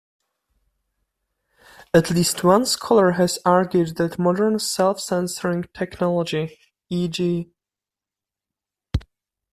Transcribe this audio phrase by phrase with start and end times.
[1.93, 7.51] At least one scholar has argued that modern self-censoring technology—"e.g.